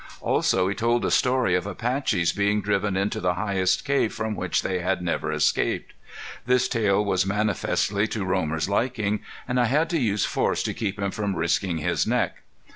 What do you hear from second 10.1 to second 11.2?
force to keep him